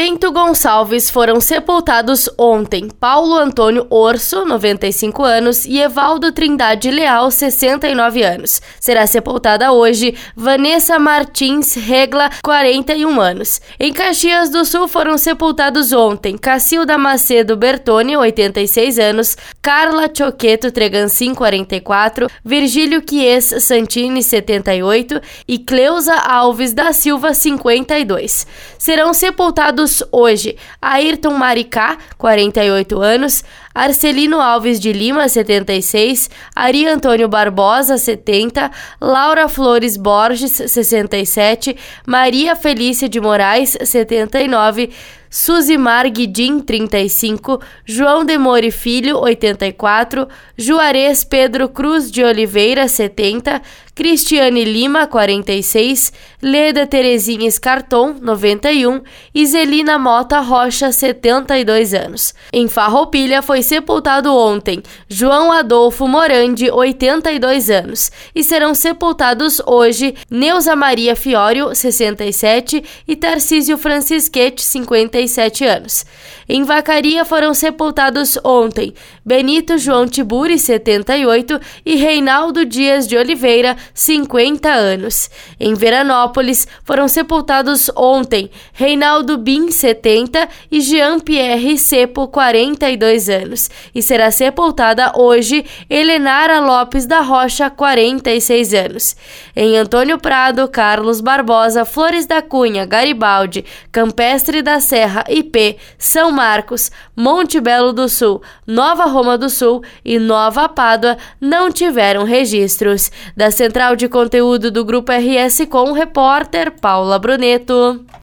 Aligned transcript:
Bento 0.00 0.30
Gonçalves 0.30 1.10
foram 1.10 1.40
sepultados 1.40 2.30
ontem 2.38 2.88
Paulo 2.88 3.34
Antônio 3.34 3.84
Orso, 3.90 4.44
95 4.44 5.24
anos, 5.24 5.64
e 5.64 5.80
Evaldo 5.80 6.30
Trindade 6.30 6.88
Leal, 6.88 7.28
69 7.32 8.22
anos. 8.22 8.62
Será 8.78 9.08
sepultada 9.08 9.72
hoje 9.72 10.14
Vanessa 10.36 11.00
Martins 11.00 11.74
Regla, 11.74 12.30
41 12.44 13.20
anos. 13.20 13.60
Em 13.80 13.92
Caxias 13.92 14.50
do 14.50 14.64
Sul 14.64 14.86
foram 14.86 15.18
sepultados 15.18 15.92
ontem 15.92 16.38
Cacilda 16.38 16.96
Macedo 16.96 17.56
Bertoni, 17.56 18.16
86 18.16 19.00
anos, 19.00 19.36
Carla 19.60 20.08
Choqueto 20.16 20.70
Tregancin, 20.70 21.34
44, 21.34 22.28
Virgílio 22.44 23.02
Quies 23.02 23.52
Santini, 23.64 24.22
78 24.22 25.20
e 25.48 25.58
Cleusa 25.58 26.14
Alves 26.14 26.72
da 26.72 26.92
Silva, 26.92 27.34
52. 27.34 28.46
Serão 28.78 29.12
sepultados 29.12 29.87
hoje. 30.10 30.56
Ayrton 30.80 31.34
Maricá, 31.34 31.98
48 32.16 33.00
anos, 33.00 33.44
Arcelino 33.74 34.40
Alves 34.40 34.80
de 34.80 34.92
Lima, 34.92 35.28
76, 35.28 36.30
Ari 36.54 36.86
Antônio 36.86 37.28
Barbosa, 37.28 37.96
70, 37.96 38.70
Laura 39.00 39.48
Flores 39.48 39.96
Borges, 39.96 40.52
67, 40.52 41.76
Maria 42.06 42.56
Felícia 42.56 43.08
de 43.08 43.20
Moraes, 43.20 43.78
79, 43.80 44.90
Suzimar 45.30 46.08
Guidim, 46.10 46.60
35, 46.60 47.60
João 47.84 48.24
Demore 48.24 48.70
Filho, 48.70 49.18
84, 49.18 50.28
Juarez 50.56 51.24
Pedro 51.24 51.68
Cruz 51.68 52.10
de 52.10 52.24
Oliveira, 52.24 52.88
70, 52.88 53.60
Cristiane 53.98 54.64
Lima, 54.64 55.08
46, 55.08 56.12
Leda 56.40 56.86
Terezinha 56.86 57.48
Escarton, 57.48 58.14
91 58.20 59.00
e 59.34 59.44
Zelina 59.44 59.98
Mota 59.98 60.38
Rocha, 60.38 60.92
72 60.92 61.94
anos. 61.94 62.32
Em 62.52 62.68
Farroupilha 62.68 63.42
foi 63.42 63.60
sepultado 63.60 64.32
ontem 64.32 64.84
João 65.08 65.50
Adolfo 65.50 66.06
Morandi, 66.06 66.70
82 66.70 67.70
anos, 67.70 68.12
e 68.32 68.44
serão 68.44 68.72
sepultados 68.72 69.60
hoje 69.66 70.14
Neuza 70.30 70.76
Maria 70.76 71.16
Fiório, 71.16 71.74
67 71.74 72.84
e 73.08 73.16
Tarcísio 73.16 73.76
Francisquete, 73.76 74.64
57 75.26 75.64
anos. 75.64 76.06
Em 76.48 76.62
Vacaria 76.62 77.24
foram 77.24 77.52
sepultados 77.52 78.38
ontem 78.44 78.94
Benito 79.24 79.76
João 79.78 80.06
Tiburi, 80.06 80.58
78 80.58 81.60
e 81.84 81.96
Reinaldo 81.96 82.64
Dias 82.64 83.06
de 83.06 83.16
Oliveira, 83.16 83.76
50 83.92 84.68
anos. 84.68 85.30
Em 85.58 85.74
Veranópolis 85.74 86.66
foram 86.84 87.08
sepultados 87.08 87.90
ontem 87.96 88.50
Reinaldo 88.72 89.36
Bin, 89.36 89.70
70 89.70 90.48
e 90.70 90.80
Jean-Pierre 90.80 91.76
Cepo, 91.76 92.28
42 92.28 93.28
anos 93.28 93.48
anos 93.48 93.70
e 93.94 94.02
será 94.02 94.30
sepultada 94.30 95.12
hoje 95.16 95.64
Helenara 95.88 96.60
Lopes 96.60 97.06
da 97.06 97.20
Rocha, 97.20 97.70
46 97.70 98.74
anos. 98.74 99.16
Em 99.56 99.76
Antônio 99.76 100.18
Prado, 100.18 100.68
Carlos 100.68 101.20
Barbosa, 101.20 101.84
Flores 101.84 102.26
da 102.26 102.42
Cunha, 102.42 102.84
Garibaldi, 102.84 103.64
Campestre 103.90 104.62
da 104.62 104.78
Serra, 104.78 105.07
IP, 105.28 105.76
São 105.98 106.30
Marcos, 106.30 106.90
Monte 107.16 107.60
Belo 107.60 107.92
do 107.92 108.08
Sul, 108.08 108.42
Nova 108.66 109.04
Roma 109.04 109.36
do 109.36 109.50
Sul 109.50 109.82
e 110.04 110.18
Nova 110.18 110.68
Pádua 110.68 111.16
não 111.40 111.70
tiveram 111.70 112.24
registros. 112.24 113.10
Da 113.36 113.50
central 113.50 113.96
de 113.96 114.08
conteúdo 114.08 114.70
do 114.70 114.84
Grupo 114.84 115.12
RS 115.12 115.66
com 115.68 115.92
repórter 115.92 116.72
Paula 116.80 117.18
Bruneto. 117.18 118.08